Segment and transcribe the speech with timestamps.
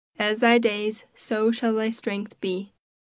[0.17, 2.73] "As thy days, so shall thy strength be."